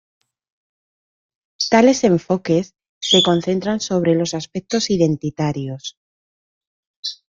Tales 1.71 1.99
enfoques 2.03 2.73
se 2.99 3.21
concentran 3.21 3.79
sobre 3.81 4.15
los 4.15 4.33
aspectos 4.33 4.89
identitarios. 4.89 5.95